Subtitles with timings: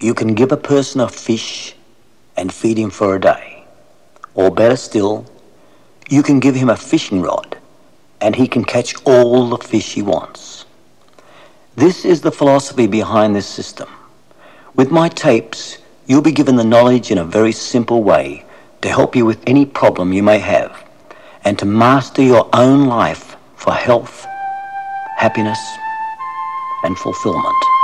[0.00, 1.74] You can give a person a fish
[2.34, 3.64] and feed him for a day.
[4.34, 5.26] Or better still,
[6.08, 7.58] you can give him a fishing rod
[8.20, 10.64] and he can catch all the fish he wants.
[11.76, 13.88] This is the philosophy behind this system.
[14.74, 18.44] With my tapes, you'll be given the knowledge in a very simple way
[18.80, 20.82] to help you with any problem you may have
[21.44, 24.26] and to master your own life for health,
[25.18, 25.60] happiness,
[26.84, 27.79] and fulfillment.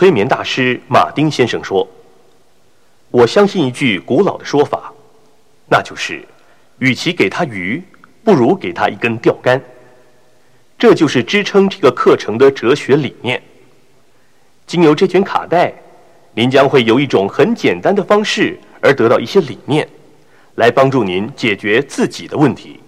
[0.00, 1.86] 催眠大师马丁先生说
[3.12, 4.90] ：“我相信一句古老的说法，
[5.68, 6.24] 那就是，
[6.78, 7.82] 与其给他鱼，
[8.24, 9.60] 不如给他一根钓竿。
[10.78, 13.42] 这就是支撑这个课程的哲学理念。
[14.66, 15.70] 经由这卷卡带，
[16.32, 19.86] 您将会有一种很简单的方式而得到一些理念，
[20.54, 22.80] 来帮助您解决自己的问题，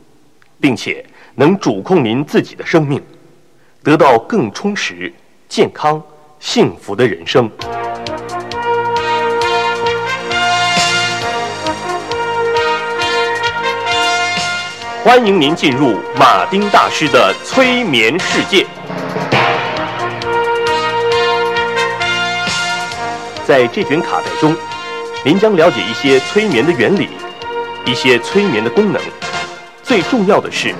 [0.59, 2.99] 并且能主控您自己的生命，
[3.83, 5.13] 得到更充实、
[5.47, 6.03] 健康。”
[6.43, 7.49] 幸福的人生。
[15.05, 18.67] 欢迎您进入马丁大师的催眠世界。
[23.47, 24.55] 在这卷卡带中，
[25.25, 27.09] 您将了解一些催眠的原理，
[27.87, 29.01] 一些催眠的功能。
[29.85, 30.75] 最重要的是，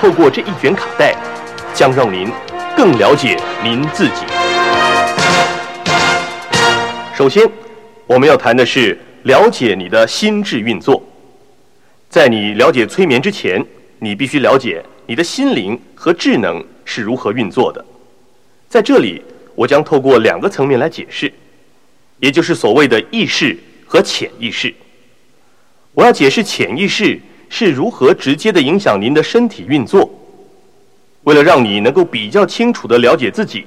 [0.00, 1.12] 透过这一卷卡带，
[1.74, 2.32] 将让您
[2.76, 4.22] 更了解您自己。
[7.18, 7.50] 首先，
[8.06, 11.02] 我们要谈的是了解你的心智运作。
[12.08, 13.60] 在你了解催眠之前，
[13.98, 17.84] 你必须了解你的心灵和智能是如何运作的。
[18.68, 19.20] 在这里，
[19.56, 21.32] 我将透过两个层面来解释，
[22.20, 24.72] 也就是所谓的意识和潜意识。
[25.94, 30.08] 我要解释潜意识是如何直接的影响您的身体运作。
[31.24, 33.66] 为了让你能够比较清楚的了解自己。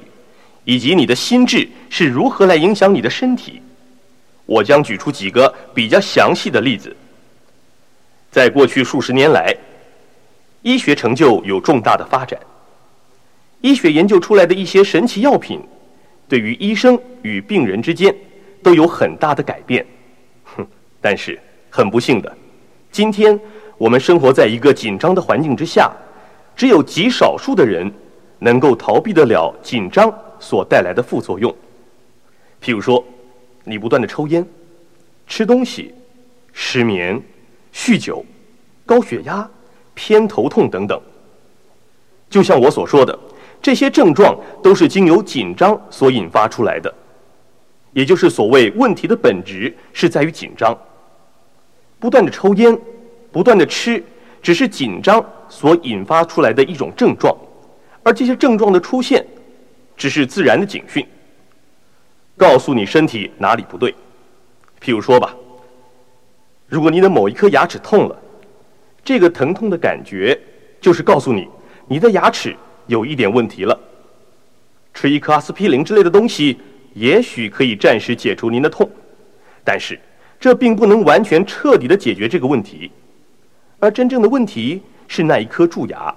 [0.64, 3.62] 以及你的心智是如何来影响你的身体？
[4.46, 6.96] 我将举出几个比较详细的例子。
[8.30, 9.56] 在过去数十年来，
[10.62, 12.40] 医学成就有重大的发展，
[13.62, 15.62] 医学研究出来的一些神奇药品，
[16.28, 18.14] 对于医生与病人之间
[18.62, 19.86] 都有很大的改变。
[20.44, 20.66] 哼，
[21.00, 21.40] 但是
[21.70, 22.38] 很不幸的，
[22.92, 23.40] 今天
[23.78, 25.92] 我们生活在一个紧张的环境之下，
[26.56, 27.92] 只有极少数的人
[28.40, 30.14] 能够逃避得了紧张。
[30.41, 31.56] 所带来的副作用，
[32.62, 33.02] 譬如说，
[33.63, 34.46] 你不断的抽烟、
[35.28, 35.94] 吃东西、
[36.52, 37.22] 失眠、
[37.72, 38.25] 酗酒、
[38.85, 39.47] 高血压、
[39.94, 41.00] 偏头痛等等。
[42.28, 43.18] 就像我所说的，
[43.62, 46.91] 这些症状都是经由紧张所引发出来的，
[47.94, 50.75] 也就是所谓问题的本质是在于紧张。
[52.00, 52.75] 不断的抽烟、
[53.31, 54.03] 不断的吃，
[54.41, 57.35] 只是紧张所引发出来的一种症状，
[58.02, 59.23] 而这些症状的出现。
[60.02, 61.06] 只是自然的警讯，
[62.36, 63.94] 告诉你身体哪里不对。
[64.82, 65.36] 譬如说吧，
[66.68, 68.20] 如果你的某一颗牙齿痛了，
[69.04, 70.36] 这个疼痛的感觉
[70.82, 71.48] 就是告诉你
[71.88, 72.56] 你的牙齿
[72.88, 73.80] 有一点问题了。
[74.92, 76.58] 吃一颗阿司匹林之类的东西，
[76.96, 78.90] 也许可以暂时解除您的痛，
[79.64, 80.00] 但是
[80.40, 82.90] 这并不能完全彻底的解决这个问题。
[83.78, 86.16] 而真正的问题是那一颗蛀牙。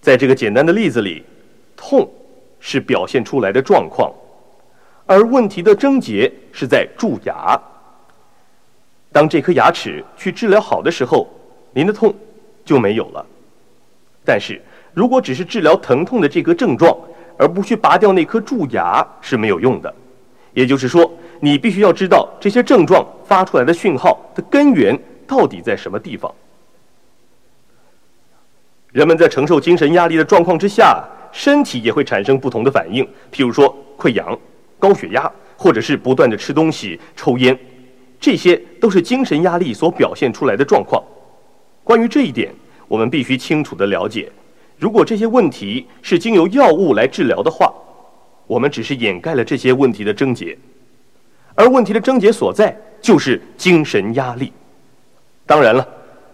[0.00, 1.22] 在这个简单的例子里。
[1.84, 2.08] 痛
[2.60, 4.12] 是表现出来的状况，
[5.04, 7.60] 而问题的症结是在蛀牙。
[9.10, 11.28] 当这颗牙齿去治疗好的时候，
[11.72, 12.14] 您的痛
[12.64, 13.26] 就没有了。
[14.24, 14.62] 但是
[14.94, 16.96] 如果只是治疗疼痛的这个症状，
[17.36, 19.92] 而不去拔掉那颗蛀牙是没有用的。
[20.54, 26.32] 也就是说，你必须要知道这些症状发出来的讯号的根源到底在什么地方。
[28.92, 31.04] 人们在承受精神压力的状况之下。
[31.32, 33.02] 身体也会产生不同的反应，
[33.32, 34.38] 譬如说溃疡、
[34.78, 37.58] 高血压，或者是不断的吃东西、抽烟，
[38.20, 41.02] 这些都是精神压力所表现出来的状况。
[41.82, 42.54] 关于这一点，
[42.86, 44.30] 我们必须清楚的了解。
[44.78, 47.72] 如果这些问题是经由药物来治疗的话，
[48.46, 50.56] 我们只是掩盖了这些问题的症结，
[51.54, 54.52] 而问题的症结所在就是精神压力。
[55.46, 55.88] 当然了，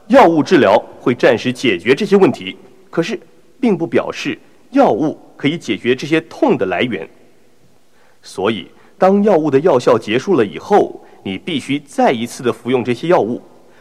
[0.09, 2.56] 药物治疗会暂时解决这些问题，
[2.91, 3.19] 可是
[3.61, 4.37] 并不表示。
[4.70, 7.09] 药物可以解决这些痛的来源，
[8.23, 8.67] 所以
[8.99, 13.41] 当药物的药效结束了以后，你必须再一次的服用这些药物，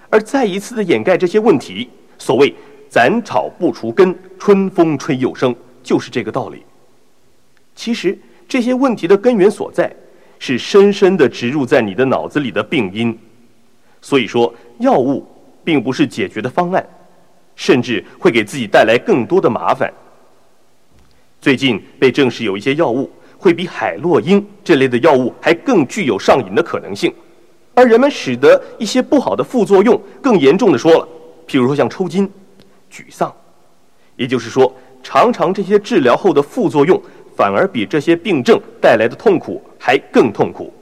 [0.09, 1.89] 而再一次的掩盖这些问题。
[2.17, 2.53] 所谓
[2.89, 6.63] “斩草不除根，春风吹又生”，就是这个道理。
[7.75, 8.17] 其实
[8.47, 9.93] 这些问题的根源所在，
[10.39, 13.17] 是深深的植入在你的脑子里的病因。
[14.01, 15.25] 所以说，药物
[15.63, 16.87] 并不是解决的方案，
[17.55, 19.91] 甚至会给自己带来更多的麻烦。
[21.41, 27.13] 最近被证实有一些药物会比海洛因这类的药物还更具有上瘾的可能性，
[27.73, 31.07] 而人们使得一些不好的副作用更严重的说了，
[31.47, 32.29] 譬如说像抽筋、
[32.91, 33.33] 沮丧，
[34.15, 34.73] 也就是说，
[35.03, 37.01] 常常这些治疗后的副作用。
[37.35, 40.73] 反而比这些病症带来的痛苦还更痛苦。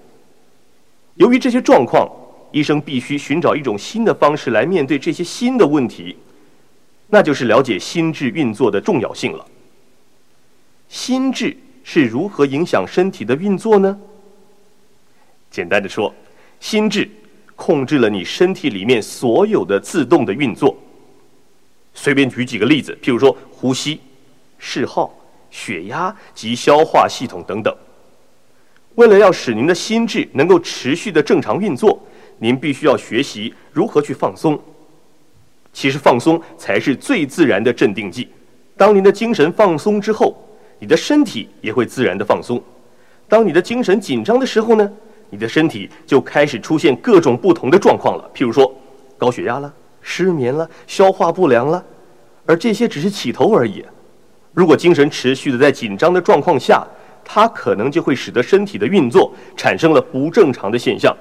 [1.16, 2.10] 由于这些状况，
[2.54, 6.16] 医生必须寻找一种新的方式来面对这些新的问题，
[7.08, 9.46] 那就是了解心智运作的重要性了。
[10.90, 13.98] 心智是如何影响身体的运作呢？
[15.52, 16.14] 简单的说，
[16.60, 17.10] 心智
[17.56, 20.76] 控制了你身体里面所有的自动的运作。
[21.94, 24.00] 随便举几个例子，譬如说呼吸、
[24.60, 25.14] 嗜好。
[25.52, 27.74] 血压及消化系统等等。
[28.96, 31.98] 为了要使您的心智能够持续的正常运作，
[32.40, 34.60] 您必须要学习如何去放松。
[35.72, 38.28] 其实放松才是最自然的镇定剂。
[38.76, 40.36] 当您的精神放松之后，
[40.80, 42.62] 你的身体也会自然的放松。
[43.28, 44.92] 当你的精神紧张的时候呢，
[45.30, 48.74] 你的身体就开始出现各种不同的状况了，譬如说
[49.18, 51.84] 高血压了、失眠了、消化不良了，
[52.46, 53.84] 而这些只是起头而已。
[54.54, 56.86] 如果精神持续的在紧张的状况下，
[57.24, 61.16] 它可能就会使得身体的运作产生了不正常的现象。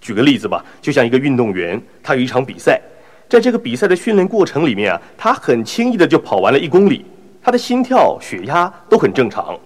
[0.00, 2.80] 举个例子吧，就像一个运动员，他有一场比赛，
[3.28, 7.04] 在这个比赛的训练过程里面啊，他很轻易的就跑完了一公里，
[7.48, 9.58] 他的心跳、血压都很正常，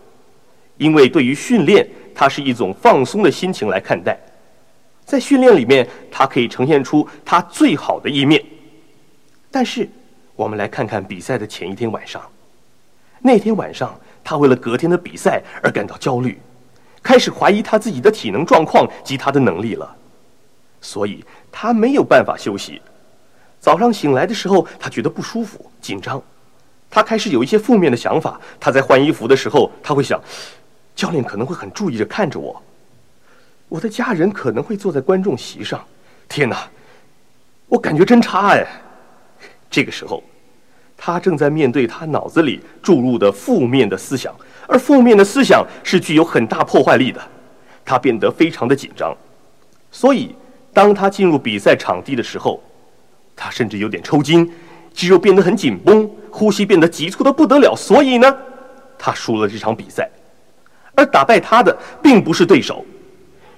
[0.77, 1.85] 因为对于训练，
[2.15, 4.17] 他是一种放松的心情来看待，
[5.05, 8.41] 在训练里面，他可以呈现出他最好的一面，
[9.51, 9.89] 但是。
[10.37, 12.23] 我们来看看比赛的前一天晚上。
[13.21, 16.39] 那天晚上，他为了隔天的比赛而感到焦虑，
[17.03, 19.97] 开始怀疑他自己的体能状况及他的能力了。
[20.81, 22.81] 所以他没有办法休息。
[23.59, 26.23] 早上醒来的时候，他觉得不舒服、紧张。
[26.93, 28.39] 他开始有一些负面的想法。
[28.61, 30.21] 他在换衣服的时候，他会想：
[30.95, 32.63] 教练可能会很注意着看着我，
[33.71, 35.83] 我的家人可能会坐在观众席上。
[36.29, 36.69] 天哪，
[37.67, 38.67] 我感觉真差哎！
[39.71, 40.23] 这个时候，
[40.95, 44.35] 他正在面对他脑子里注入的负面的思想，
[44.69, 47.21] 而负面的思想是具有很大破坏力的。
[47.85, 49.17] 他变得非常的紧张，
[49.91, 50.35] 所以
[50.73, 52.63] 当他进入比赛场地的时候，
[53.35, 54.49] 他甚至有点抽筋，
[54.95, 57.77] 肌肉变得很紧绷，呼吸变得急促的不得了。
[57.77, 58.37] 所以呢，
[58.99, 60.11] 他输了这场比赛。
[60.95, 62.85] 而打败他的并不是对手，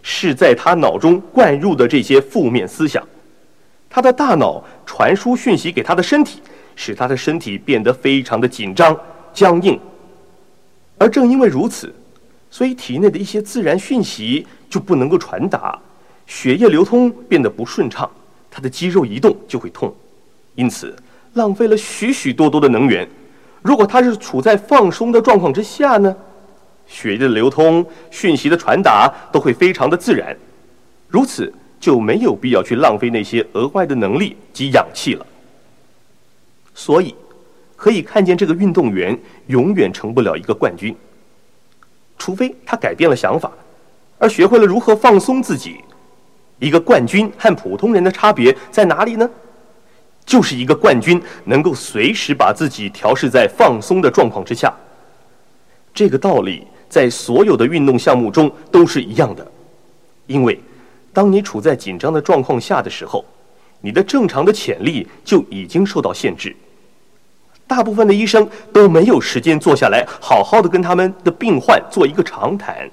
[0.02, 3.02] 是在他脑中灌入的这些负面思想。
[3.88, 6.40] 他的大脑传输讯息给他的身体，
[6.76, 8.96] 使他的身体变得非常的紧张、
[9.32, 9.78] 僵硬。
[10.98, 11.92] 而正因为如此，
[12.50, 15.76] 所以体内的一些自然讯息就不能够传达，
[16.26, 18.08] 血液流通变得不顺畅，
[18.48, 19.92] 他的肌肉移动就会痛，
[20.54, 20.94] 因此
[21.34, 23.08] 浪费了许许多多的能源。
[23.62, 26.16] 如果他是处在放松的状况之下呢，
[26.86, 30.36] 血液的流通、讯息的传达都会非常的自然，
[31.08, 31.52] 如此。
[31.80, 35.26] 就没有必要去浪费那些额外的能力及氧气了。
[36.74, 37.14] 所以，
[37.76, 39.18] 可以看见这个运动员
[39.48, 40.96] 永远成不了一个冠军，
[42.16, 43.52] 除非他改变了想法，
[44.16, 45.76] 而学会了如何放松自己。
[46.58, 49.28] 一个冠军和普通人的差别在哪里呢？
[50.26, 54.72] 就是一个冠军能够随时把自己调试在放松的状况之下。
[55.92, 59.46] 这个道理在所有的运动项目中都是一样的，
[60.26, 60.60] 因为。
[61.12, 63.24] 当你处在紧张的状况下的时候，
[63.80, 66.56] 你的正常的潜力就已经受到限制。
[67.68, 72.90] 大部分的医生都没有时间坐下来好好的跟他们的病患做一个长谈，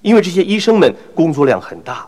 [0.00, 2.06] 因为这些医生们工作量很大，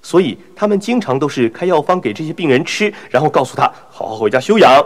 [0.00, 4.84] 所以他们经常都是开药方给这些病人吃，然后告诉他好好回家休养。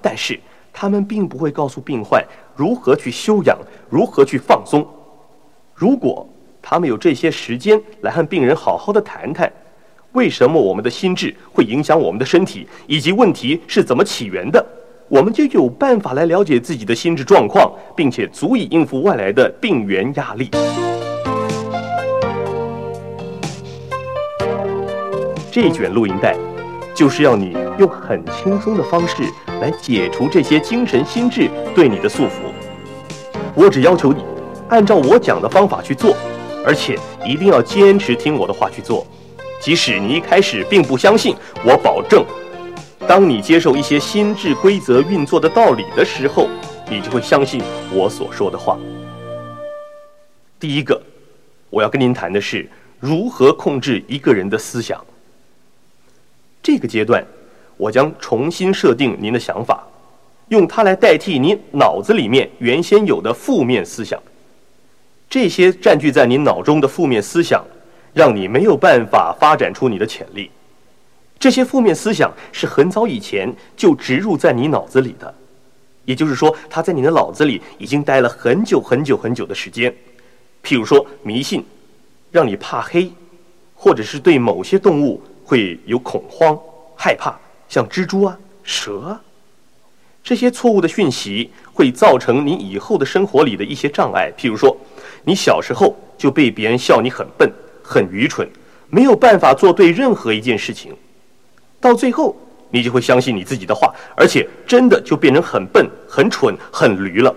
[0.00, 0.38] 但是
[0.72, 2.22] 他们并不会告诉病患
[2.54, 4.86] 如何去休养，如何去放松。
[5.74, 6.28] 如果
[6.60, 9.50] 他们有这些时间来和病人好好的谈谈，
[10.12, 14.64] 为什么我们的心智会影响我们的身体，以及问题是怎么起源的，
[15.08, 20.50] 我们就有办法来了解自己的心智状况，并且足以应付外来的病源压力。
[25.52, 26.34] 这卷录音带
[26.94, 29.22] 就是要你用很轻松的方式
[29.60, 32.50] 来解除这些精神心智对你的束缚。
[33.54, 34.24] 我只要求你
[34.70, 36.16] 按照我讲的方法去做。
[36.64, 39.04] 而且一定要坚持听我的话去做，
[39.60, 41.34] 即使你一开始并不相信，
[41.66, 42.24] 我保证，
[43.04, 46.48] 当你接受一些心智规则运作的道理的时候，
[46.88, 47.60] 你就会相信
[47.92, 48.78] 我所说的话。
[50.60, 51.02] 第一个，
[51.68, 55.04] 我要跟您谈的是如何控制一个人的思想。
[56.62, 57.26] 这个阶段，
[57.76, 59.84] 我将重新设定您的想法，
[60.48, 64.22] 用它来代替您脑子里面原先有的负面思想。
[65.28, 67.64] 这些占据在您脑中的负面思想，
[68.12, 70.50] 让你没有办法发展出你的潜力。
[71.38, 75.34] 这些负面思想是很早以前就植入在你脑子里的，
[76.04, 79.92] 也就是说，它在你的脑子里已经待了很久很久很久的时间。
[80.62, 81.64] 譬如说，迷信，
[82.30, 83.10] 让你怕黑，
[83.74, 85.20] 或者是对某些动物
[85.52, 86.58] 会有恐慌、
[86.96, 89.20] 害怕，像蜘蛛啊、蛇啊，
[90.24, 94.32] 这些错误的讯息会造成你以后的生活里的一些障碍。
[94.34, 94.74] 譬如说，
[95.24, 98.48] 你小时候就被别人笑你很笨、很愚蠢，
[98.88, 100.90] 没有办法做对任何一件事情。
[101.78, 102.34] 到最后，
[102.70, 107.36] 你就会相信你自己的话，而且真的就变成很笨、很蠢、很驴了。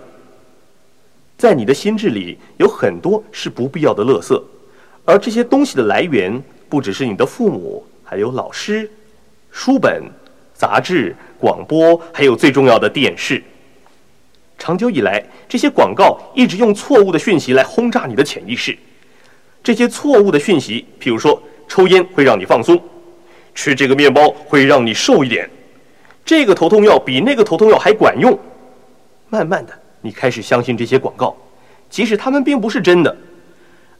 [1.36, 4.42] 在你的心智里有很多是不必要的垃圾，
[5.04, 8.88] 而这些东西的来源不只是你的父母，还有老师、
[9.50, 10.04] 书本、
[10.54, 13.42] 杂志、广播，还有最重要的电视。
[14.56, 18.78] 长久以来，这些广告一直用错误的讯息来轰炸你的潜意识。
[19.60, 22.80] 这些错误的讯息，譬如说，抽烟会让你放松。
[23.56, 25.50] 吃这个面包会让你瘦一点，
[26.24, 28.38] 这个头痛药比那个头痛药还管用。
[29.28, 31.36] 慢慢的，你开始相信这些广告，
[31.90, 33.16] 即使他们并不是真的。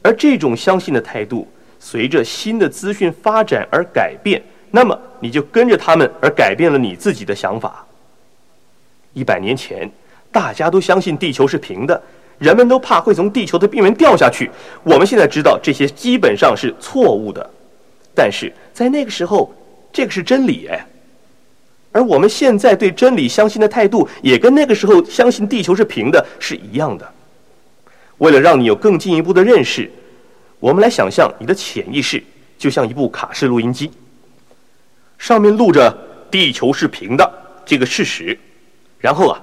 [0.01, 1.45] 而这种相信的态度，
[1.79, 4.41] 随着新的资讯发展而改变，
[4.71, 7.85] 那么你就跟着他们而改变了你自己的想法。
[9.13, 9.89] 一百年前，
[10.31, 12.01] 大家都相信地球是平的，
[12.37, 14.49] 人们都怕会从地球的边缘掉下去。
[14.83, 17.49] 我们现在知道这些基本上是错误的。
[18.13, 19.53] 但是在那个时候，
[19.91, 20.85] 这个是真理哎，
[21.91, 27.07] 而我们现在对真理相信的态度，也跟那个时候相信地球是平的是一样的。
[28.17, 29.89] 为了让你有更进一步的认识，
[30.59, 32.23] 我们来想象你的潜意识
[32.57, 33.91] 就像一部卡式录音机，
[35.17, 35.95] 上面录着
[36.31, 37.31] 地球是平的
[37.65, 38.37] 这个事实，
[38.99, 39.41] 然后啊，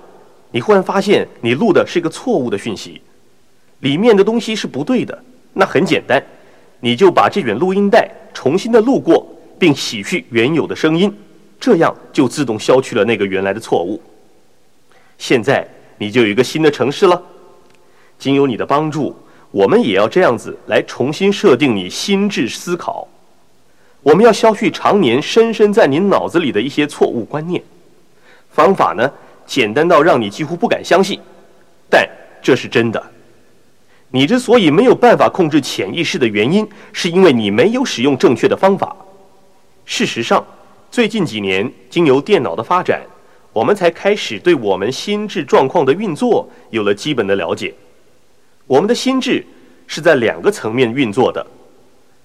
[0.51, 3.01] 你忽然发现你录的是一个错误的讯息，
[3.81, 6.23] 里面的东西是不对的，那很简单。
[6.81, 9.27] 你就把这卷录音带重新的录过，
[9.59, 11.11] 并洗去原有的声音，
[11.59, 14.03] 这样就自动消去了那个原来的错误。
[15.17, 15.67] 现在
[15.97, 17.23] 你就有一个新的城市了。
[18.19, 19.17] 经由你的帮助，
[19.55, 23.07] 我们也要这样子来重新设定你心智思考。
[24.03, 27.63] 我们要消去常年深深在您脑子里的一些错误观念。
[28.51, 29.09] 方法呢，
[29.47, 31.21] 简单到让你几乎不敢相信，
[31.89, 32.05] 但
[32.43, 33.01] 这是真的。
[34.11, 38.97] 你之所以没有办法控制潜意识的原因，是因为你没有使用正确的方法。
[39.85, 40.45] 事实上，
[40.91, 43.03] 最近几年经由电脑的发展，
[43.53, 47.73] 我们才开始对我们心智状况的运作有了基本的了解。
[48.67, 49.45] 我们的心智
[49.87, 51.47] 是在两个层面运作的，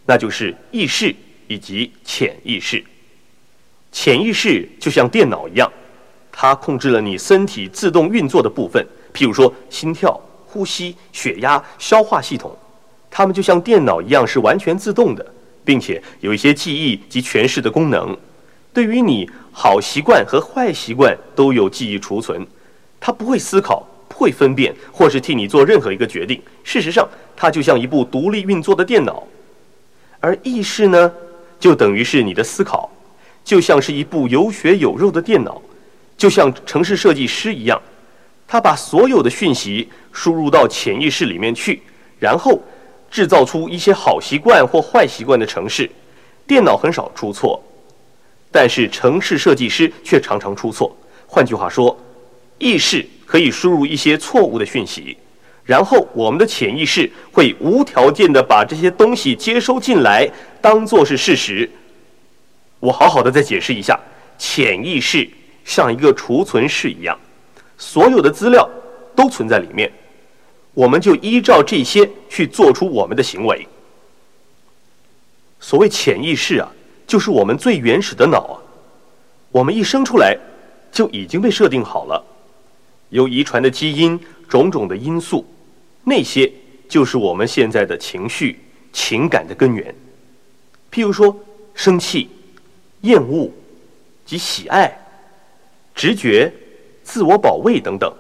[0.05, 1.13] 那就是意识
[1.47, 2.83] 以及潜意识。
[3.91, 5.71] 潜意识就像电脑一样，
[6.31, 10.19] 它控制了你身体自动运作的部分，譬如说心跳。
[10.51, 12.57] 呼吸、血压、消化系统，
[13.11, 15.23] 它们就像电脑一样是完全自动的，
[15.63, 18.17] 并且有一些记忆及诠释的功能。
[18.73, 22.43] 对于你好习惯和坏习惯都有记忆储存。
[22.99, 23.87] 它不会思考、
[24.19, 26.41] 会分辨，或是替你做任何一个决定。
[26.65, 27.07] 事实上，
[27.37, 29.25] 它就像一部独立运作的电脑。
[30.19, 31.09] 而意识呢，
[31.57, 32.91] 就等于是你的思考，
[33.45, 35.61] 就像是一部有血有肉的电脑，
[36.17, 37.81] 就像城市设计师一样。
[38.45, 41.81] 他把所有的讯息输入到潜意识里面去，
[42.19, 42.61] 然后
[43.09, 45.89] 制造出一些好习惯或坏习惯的城市。
[46.45, 47.63] 电脑很少出错，
[48.51, 50.93] 但是城市设计师却常常出错。
[51.27, 51.95] 换句话说，
[52.57, 55.15] 意识可以输入一些错误的讯息，
[55.63, 60.27] 然后我们的潜意识会无条件的把这些东西接收进来，
[60.59, 61.69] 当做是事实。
[62.79, 63.99] 我好好的再解释一下，
[64.39, 65.29] 潜意识
[65.63, 67.15] 像一个储存室一样。
[67.77, 68.67] 所有的资料
[69.15, 69.91] 都存在里面，
[70.73, 73.67] 我们就依照这些去做出我们的行为。
[75.59, 76.67] 所谓潜意识啊，
[77.05, 78.57] 就是我们最原始的脑啊，
[79.51, 80.35] 我们一生出来
[80.91, 82.25] 就已经被设定好了，
[83.09, 85.45] 有遗传的基因、种种的因素，
[86.03, 86.51] 那些
[86.87, 88.59] 就是我们现在的情绪、
[88.93, 89.93] 情感的根源。
[90.91, 91.37] 譬如说，
[91.73, 92.29] 生气、
[93.01, 93.51] 厌恶
[94.25, 94.97] 及喜爱、
[95.93, 96.51] 直觉。
[97.01, 98.13] 自我保卫等等，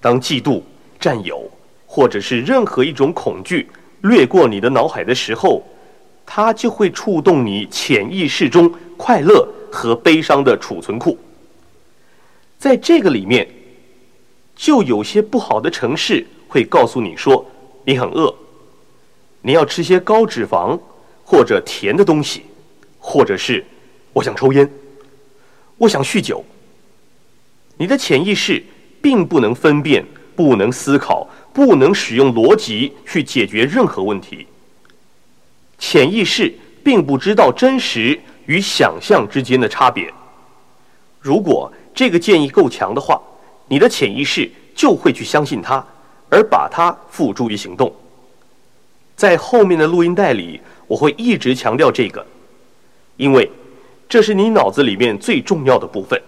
[0.00, 0.62] 当嫉妒、
[0.98, 1.46] 占有
[1.86, 3.68] 或者是任何一种恐惧
[4.00, 5.62] 掠过你的脑海的时候，
[6.24, 11.18] 它就会触动你潜意识中快乐和悲伤的储存库。
[12.58, 13.46] 在这个里面，
[14.58, 17.46] 就有些不好的城市会告诉你说
[17.84, 18.34] 你很饿，
[19.40, 20.78] 你要吃些高脂肪
[21.24, 22.42] 或者甜的东西，
[22.98, 23.64] 或者是
[24.12, 24.68] 我想抽烟，
[25.78, 26.44] 我想酗酒。
[27.76, 28.62] 你的潜意识
[29.00, 34.44] 并不能分辨，不能思考，不能使用逻辑去解决任何问题。
[35.78, 40.12] 潜意识并不知道真实与想象之间的差别。
[41.20, 43.22] 如果这个建议够强的话，
[43.68, 45.84] 你的潜意识就会去相信它，
[46.30, 47.94] 而把它付诸于行动。
[49.14, 52.24] 在后面的录音带里，我会一直强调这个，
[53.16, 53.50] 因为
[54.08, 56.20] 这是你脑子里面最重要的部分。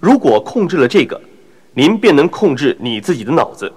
[0.00, 1.20] 如果控制了这个，
[1.74, 3.72] 您便能控制你自己的脑子，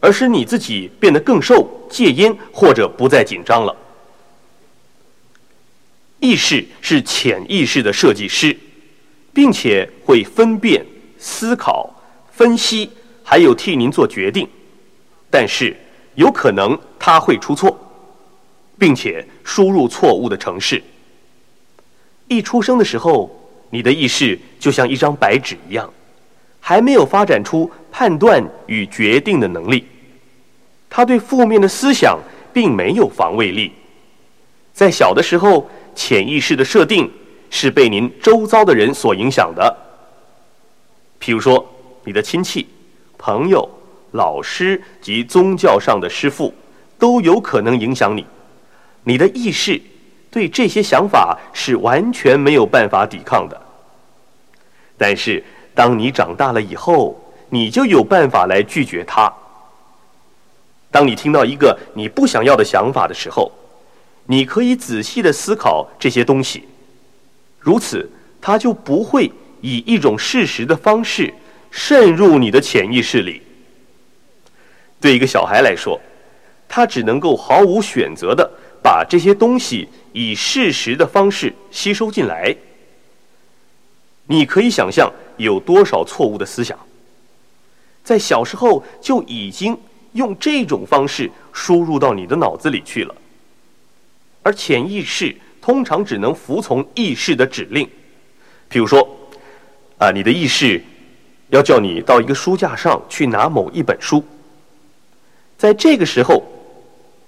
[0.00, 3.76] 而使你自己变得更瘦、戒烟或者不再紧张了。
[6.20, 8.56] 意识是潜意识的设计师，
[9.32, 10.84] 并且会分辨、
[11.18, 11.92] 思考、
[12.40, 12.88] 分析，
[13.22, 14.48] 还有替您做决定。
[15.28, 15.76] 但是
[16.14, 17.78] 有可能他会出错，
[18.78, 20.82] 并且输入错误的城市。
[22.28, 23.36] 一出生的时候。
[23.72, 25.88] 你的意识就像一张白纸一样，
[26.58, 29.86] 还没有发展出判断与决定的能力。
[30.88, 32.18] 他对负面的思想
[32.52, 33.70] 并没有防卫力。
[34.72, 37.08] 在小的时候，潜意识的设定
[37.48, 39.76] 是被您周遭的人所影响的。
[41.20, 41.64] 譬如说，
[42.04, 42.66] 你的亲戚、
[43.18, 43.68] 朋友、
[44.12, 46.54] 老师及宗教上的师傅，
[46.98, 48.24] 都有可能影响你。
[49.04, 49.80] 你的意识。
[50.32, 53.60] 对这些想法是完全没有办法抵抗的。
[54.96, 55.42] 但是，
[55.74, 59.32] 当你长大了以后，你就有办法来拒绝它。
[60.88, 63.50] 当你听到一个你不想要的想法的时候，
[64.26, 66.62] 你可以仔细的思考这些东西，
[67.58, 68.08] 如此，
[68.40, 71.34] 它就不会以一种事实的方式
[71.70, 73.42] 渗入你的潜意识里。
[75.00, 76.00] 对一个小孩来说，
[76.68, 78.50] 他只能够毫无选择的
[78.82, 79.88] 把这些东西。
[80.12, 82.52] 以事实的方式吸收进来，
[84.26, 86.76] 你可以想象有多少错误的思想，
[88.02, 89.78] 在小时候就已经
[90.14, 93.14] 用这种方式输入到你的脑子里去了。
[94.42, 97.86] 而潜意识通常只能服从意识的指令，
[98.68, 99.08] 譬如说，
[99.98, 100.82] 啊，你的意识
[101.50, 104.24] 要叫你到一个书架上去拿某一本书，
[105.58, 106.42] 在这个时候，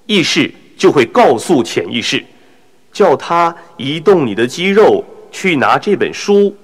[0.06, 2.24] 意识就会告诉潜意识。
[2.92, 6.54] 叫他移动你的肌肉去拿这本书，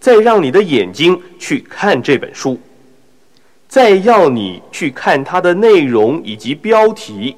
[0.00, 2.58] 再让你的眼睛去看这本书，
[3.68, 7.36] 再要你去看它的内容以及标题。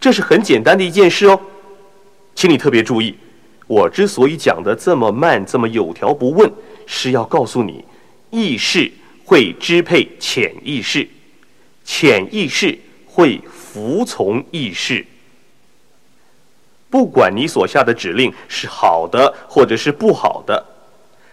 [0.00, 1.38] 这是很简单的一件事哦，
[2.34, 3.14] 请你特别注意。
[3.66, 6.50] 我之所以讲的这么慢，这么有条不紊，
[6.86, 7.84] 是要告诉你，
[8.34, 8.90] 意识
[9.24, 11.08] 会支配潜意识，
[11.84, 15.06] 潜意识会服从意识。
[16.90, 20.66] 不管你所下的指令是好的或者是不好的，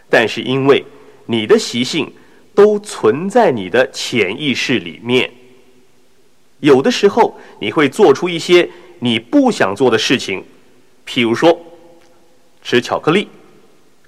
[0.09, 0.85] 但是因为
[1.25, 2.11] 你的习性
[2.53, 5.31] 都存在你的潜意识里面，
[6.59, 10.43] 有的时候你会做出一些你不想做的事情，
[11.07, 11.59] 譬如说
[12.63, 13.27] 吃巧克力、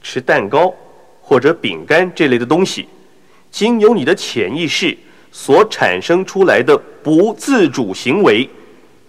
[0.02, 0.74] 吃蛋糕
[1.34, 2.88] 或者饼干这类的东西，
[3.50, 4.96] 经由你的潜意识
[5.32, 8.48] 所产生出来的不自主行为，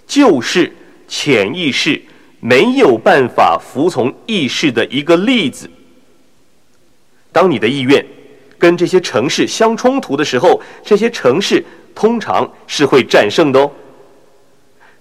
[0.07, 0.75] 就是
[1.07, 2.01] 潜意识。
[2.41, 5.69] 没有办法服从意识的一个例子。
[7.31, 8.03] 当你的意愿
[8.59, 11.63] 跟这些城市相冲突的时候，这些城市
[11.95, 13.71] 通常是会战胜的哦。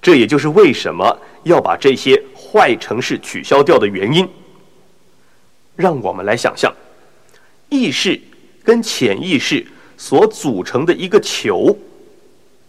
[0.02, 4.28] 这也就是为什么要把这些坏城市取消掉的原因。
[5.76, 6.72] 让我们来想象，
[7.70, 8.20] 意识
[8.64, 9.66] 跟潜意识
[9.98, 11.76] 所组成的一个球。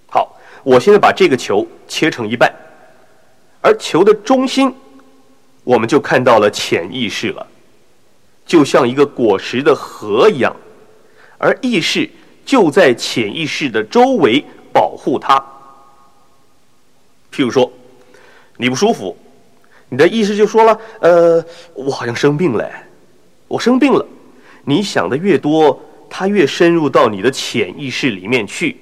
[0.06, 2.52] 好，我现在把这个球切成一半。
[3.60, 4.74] 而球的中心，
[5.62, 7.46] 我们就看到了潜意识了，
[8.44, 10.54] 就像一个果实的核一样，
[11.38, 12.10] 而意识
[12.44, 15.38] 就在潜意识的周围保护它。
[17.32, 17.72] 譬如说，
[18.58, 19.16] 你不舒服，
[19.88, 22.70] 你的意识就说了：“呃，我好像生病了，
[23.48, 24.06] 我生病了。”
[24.64, 28.76] 你想的越多，它越深入到你的潜意识里面去，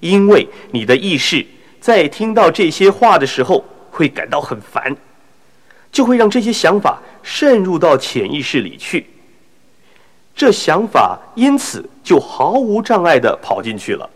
[0.00, 1.46] 因为你的意识
[1.80, 3.64] 在听到这些话的时候。
[3.92, 4.96] 会感到很烦，
[5.90, 9.04] 就会让这些想法渗入到潜意识里去。
[10.34, 14.08] 这想法因此就毫无障碍的跑进去了。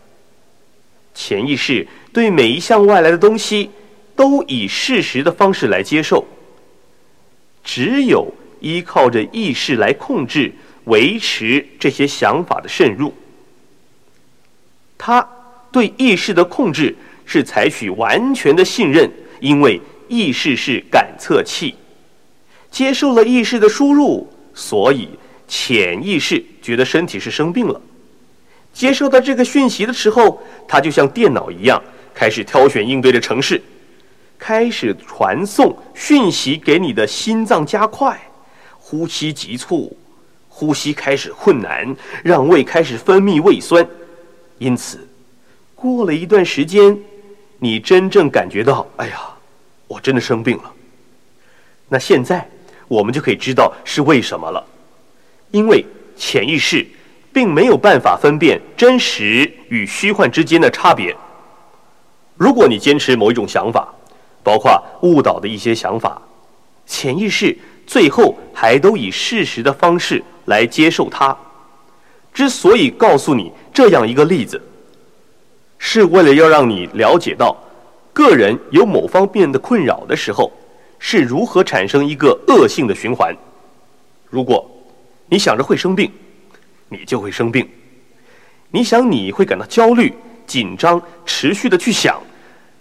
[1.13, 3.69] 潜意识对每一项外来的东西
[4.15, 6.25] 都以事实的方式来接受，
[7.61, 10.53] 只有依靠着意识来控制、
[10.85, 13.13] 维持这些想法的渗入。
[14.97, 15.27] 他
[15.71, 16.95] 对意识的控制
[17.25, 19.09] 是采取完全的信任。
[19.41, 21.75] 因为意识是感测器，
[22.71, 25.09] 接受了意识的输入，所以
[25.45, 27.79] 潜意识觉得身体是生病了。
[28.73, 31.79] 接受到这个讯息的时候，它就像电脑一样，
[32.13, 33.61] 开始挑选应对的城市，
[34.39, 38.17] 开始传送讯息给你的心脏，加快
[38.79, 39.95] 呼吸急促，
[40.57, 43.85] 呼吸开始困难，让胃开始分泌胃酸。
[44.57, 45.05] 因此，
[45.75, 46.97] 过了一段时间，
[47.59, 49.19] 你真正感觉到，哎呀，
[49.85, 50.71] 我真的生病了。
[51.89, 52.49] 那现在
[52.87, 54.65] 我们就可以知道是为什么了，
[55.51, 56.87] 因为潜意识
[57.33, 61.13] 并没有办法分辨真实与虚幻之间的差别。
[62.37, 63.93] 如果你坚持某一种想法，
[64.41, 66.21] 包括误导的一些想法，
[66.87, 71.35] 潜意识最后还都以事实的方式来接受它。
[72.33, 74.61] 之所以告诉你这样一个例子，
[75.77, 77.55] 是为了要让你了解到，
[78.11, 80.51] 个人有某方面的困扰的时候，
[80.99, 83.33] 是如何产生一个恶性的循环。
[84.29, 84.69] 如果
[85.27, 86.11] 你想着会生病，
[86.89, 87.65] 你就会生病；
[88.69, 90.13] 你想你会感到焦虑、
[90.45, 92.21] 紧张，持续的去想，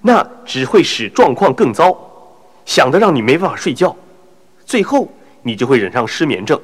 [0.01, 1.97] 那只会使状况更糟，
[2.65, 3.95] 想的让你没办法睡觉，
[4.65, 5.09] 最后
[5.43, 6.61] 你就会染上失眠症。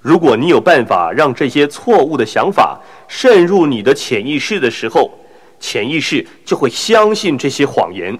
[0.00, 5.10] 如果你有办法让这些错误的想法渗入你的潜意识的时候，
[5.58, 8.18] 潜意识就会相信这些谎言，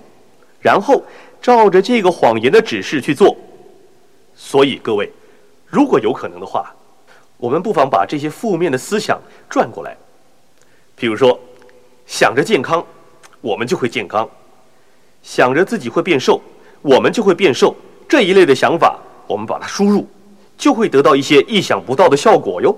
[0.61, 1.03] 然后
[1.41, 3.35] 照着这个谎言的指示去做。
[4.35, 5.11] 所以各位，
[5.67, 6.75] 如果有可能的话，
[7.39, 9.19] 我们不妨把这些负面的思想
[9.49, 9.97] 转过来，
[10.95, 11.41] 比如说，
[12.07, 12.85] 想着健康，
[13.41, 14.27] 我们就会健康；
[15.23, 16.43] 想着自己会变瘦，
[16.83, 17.75] 我们就会变瘦。
[18.11, 20.05] 这一类的想法，我们把它输入。
[20.59, 22.77] 就会得到一些意想不到的效果哟。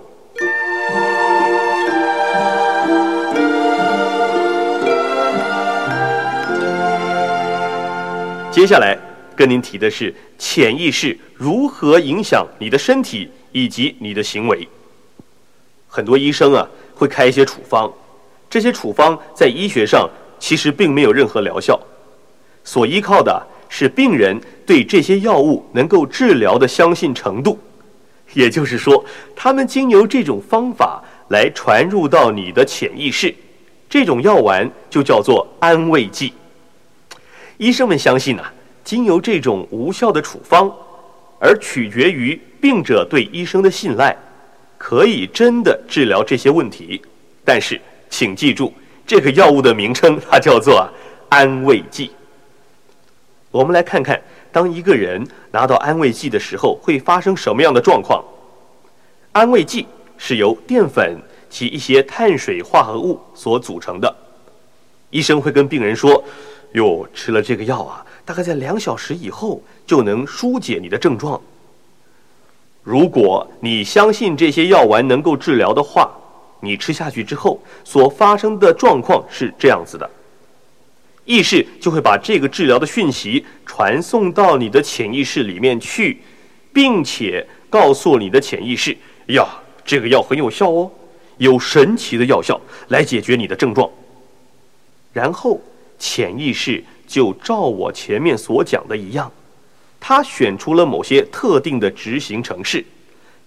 [8.52, 8.96] 接下来
[9.34, 14.68] 跟您提的是潜意识如何影响你的身体以及你的行为。
[15.88, 17.90] 很多医生啊会开一些处方，
[18.48, 21.80] 这些处方在医学上其实并没有任何疗效，
[22.62, 27.58] 所依靠的是病人对这些药物能够治疗的相信程度。
[28.34, 29.02] 也就是说，
[29.34, 33.34] 他们经由这种方法来传入到你的潜意识，
[33.88, 36.34] 这种药丸就叫做安慰剂。
[37.56, 38.42] 医生们相信呢，
[38.84, 40.70] 经由这种无效的处方，
[41.38, 44.14] 而取决于病者对医生的信赖，
[44.76, 47.00] 可以真的治疗这些问题。
[47.42, 47.80] 但是，
[48.10, 48.70] 请记住，
[49.06, 50.86] 这个药物的名称它叫做
[51.30, 52.10] 安慰剂。
[53.52, 54.20] 我们来看看。
[54.50, 58.22] 当一个人拿到安慰剂的时候，会发生什么样的状况？
[59.32, 59.86] 安慰剂
[60.18, 61.16] 是由淀粉
[61.48, 64.14] 及一些碳水化合物所组成的。
[65.08, 66.22] 医生会跟病人说
[66.72, 71.40] ：“哟，吃了这个药啊，大概在两小时以后就能疏解你的症状。”
[72.84, 76.10] 如果你相信这些药丸能够治疗的话，
[76.60, 80.10] 你吃下去之后所发生的状况是这样子的。
[81.32, 86.20] 意识就会把这个治疗的讯息传送到你的潜意识里面去，
[86.74, 88.94] 并且告诉你的潜意识：
[89.28, 89.48] 呀，
[89.82, 90.90] 这个药很有效哦，
[91.38, 93.88] 有神奇的药效来解决你的症状。
[95.10, 95.58] 然后
[95.98, 99.32] 潜意识就照我前面所讲的一样，
[99.98, 102.84] 它选出了某些特定的执行程式，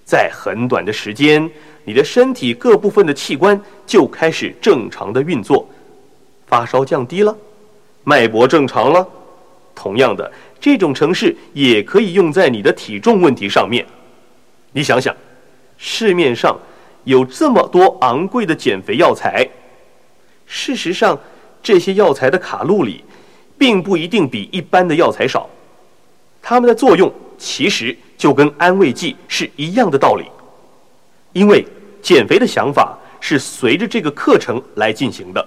[0.03, 1.47] 在很短的时间，
[1.83, 5.69] 你的身体各部分的器官就开始正常的运作，
[6.47, 7.37] 发烧降低了。
[8.05, 9.05] 脉搏正常了，
[9.75, 13.85] 同样的，这种程式也可以用在你的体重问题上面。
[14.71, 15.13] 你想想，
[15.77, 16.57] 市面上
[17.03, 19.47] 有这么多昂贵的减肥药材，
[20.45, 21.19] 事实上，
[21.63, 23.03] 这些药材的卡路里
[23.57, 25.49] 并不一定比一般的药材少。
[26.41, 30.25] 它们的作用其实就跟安慰剂是一样的道理，
[31.33, 31.65] 因为
[32.03, 35.43] 减肥的想法是随着这个课程来进行的。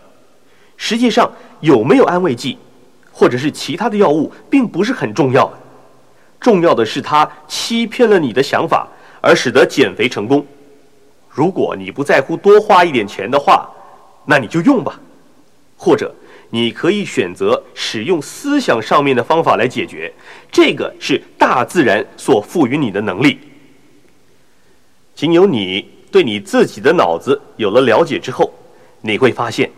[0.78, 2.56] 实际上，有没有安慰剂，
[3.12, 5.52] 或者是其他的药物，并不是很重要。
[6.40, 8.88] 重要的是，它欺骗了你的想法，
[9.20, 10.46] 而使得减肥成功。
[11.28, 13.68] 如果你不在乎多花一点钱的话，
[14.24, 14.98] 那你就用吧。
[15.76, 16.14] 或者，
[16.50, 20.12] 你可以选择使用思想上面的方法来解决。
[20.50, 23.38] 这个是大自然所赋予你的能力。
[25.14, 28.52] 仅有你对你自己的脑子有了了解之后，
[29.00, 29.68] 你会发现。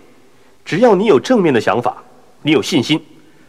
[0.71, 2.01] 只要你有正面的想法，
[2.43, 3.05] 你有信心，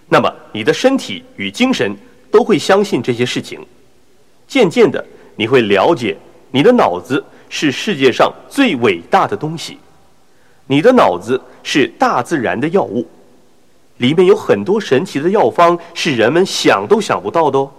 [0.09, 1.95] 那么你的身体与精神
[2.31, 3.63] 都会相信这些事情。
[4.47, 5.05] 渐渐的，
[5.35, 6.17] 你会了解，
[6.49, 9.77] 你的脑子是世界上最伟大的东西，
[10.65, 13.07] 你的脑子是大自然的药物。
[13.97, 17.71] 里面有很多神奇的药方，是人们想都想不到的哦。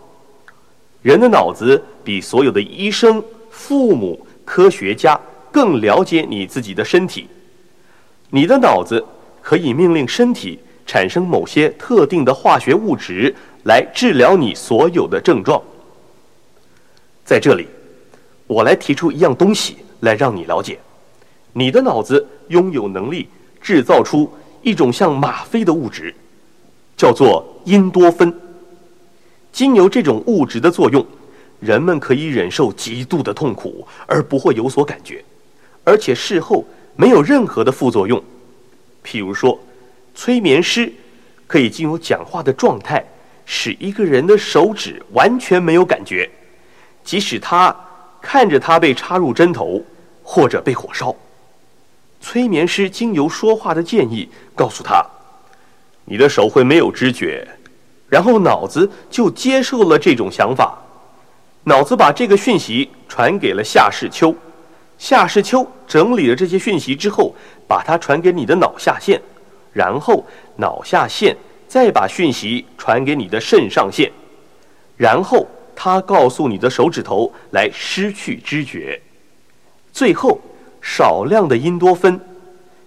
[1.02, 7.26] 人的脑子比所有的医生、父母、科学家更了解你自己的身体。
[8.30, 9.04] 你的脑子
[9.42, 15.60] 可以命令身体产生某些特定的化学物质，来治疗你所有的症状。
[17.24, 17.66] 在这里，
[18.46, 20.78] 我来提出一样东西来让你了解：
[21.52, 23.28] 你的脑子拥有能力
[23.60, 26.14] 制造出一种像吗啡的物质，
[26.96, 28.32] 叫做因多酚。
[29.52, 31.04] 经由这种物质的作用，
[31.60, 35.24] 人们可以忍受极度的痛苦而不会有所感觉，
[35.84, 36.64] 而且事后
[36.96, 38.22] 没有任何的副作用。
[39.04, 39.58] 譬如说，
[40.14, 40.92] 催眠师
[41.46, 43.04] 可以经由讲话的状态，
[43.44, 46.30] 使一个人的手指完全没有感觉，
[47.04, 47.74] 即使他
[48.20, 49.82] 看着他被插入针头
[50.22, 51.14] 或者被火烧。
[52.20, 55.04] 催眠师经由说话的建议告诉他
[56.06, 57.46] ：“你的手会没有知觉。”
[58.08, 60.78] 然后脑子就接受了这种想法，
[61.64, 64.34] 脑子把这个讯息传给了夏世秋，
[65.02, 67.34] 夏世秋整理了这些讯息之后，
[67.66, 69.20] 把它传给你的脑下腺，
[69.72, 71.36] 然后脑下腺
[71.66, 74.08] 再把讯息传给你的肾上腺，
[74.96, 79.02] 然后他告诉你的手指头来失去知觉，
[79.92, 80.40] 最后
[80.80, 82.20] 少量的因多酚。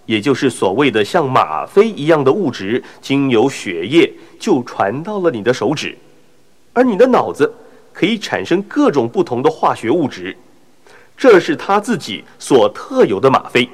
[0.06, 5.98] 也就是所谓的像吗啡一样的物质，经由血液就传到了你的手指，
[6.72, 7.54] 而你的脑子
[7.92, 10.38] 可以产生各种不同的化学物质，
[11.18, 13.68] 这是他自己所特有的吗啡。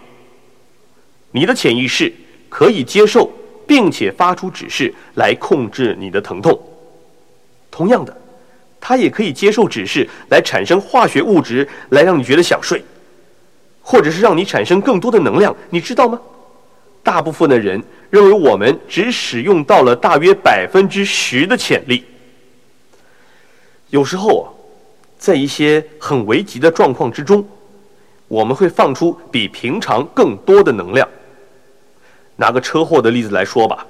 [1.32, 2.14] 你的潜意识
[2.50, 3.32] 可以接受，
[3.66, 6.60] 并且发出指示来控制你的疼痛。
[7.70, 8.16] 同样的，
[8.80, 12.84] 他也可以接受指示来产生化学物质，来让你觉得想睡。
[13.82, 16.20] 或者是让你产生更多的能量，你知道吗？
[17.02, 22.04] 大部分的人认为我们只使用到了大约百分之十的潜力。
[23.90, 24.46] 有时候啊，
[25.22, 27.48] 在一些很危急的状况之中，
[28.28, 31.08] 我们会放出比平常更多的能量。
[32.36, 33.86] 拿个车祸的例子来说吧，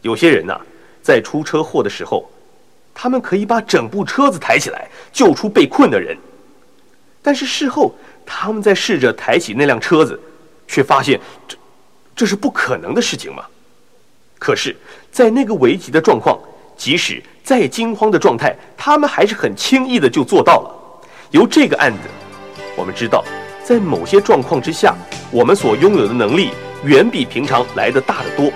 [0.00, 0.58] 有些人呐，
[1.02, 2.30] 在出车祸的时候，
[2.94, 6.16] 他们可以把整部车子抬起来，救出被困的人，
[7.22, 7.94] 但是事后。
[8.32, 10.18] 他们在试着抬起那辆车子，
[10.68, 11.56] 却发现这
[12.14, 13.44] 这是不可能的事情嘛？
[14.38, 14.76] 可是，
[15.10, 16.38] 在那个危急的状况，
[16.76, 17.20] 即使
[17.50, 20.70] 再惊慌的状态，他们还是很轻易的就做到了。
[21.32, 21.98] 由这个案子，
[22.76, 23.24] 我们知道，
[23.64, 24.94] 在某些状况之下，
[25.32, 26.50] 我们所拥有的能力
[26.84, 28.52] 远比平常来的大得多。